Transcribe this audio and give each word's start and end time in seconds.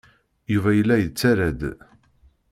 Yuba 0.53 0.71
yella 0.77 0.95
yettarra-d. 0.99 1.61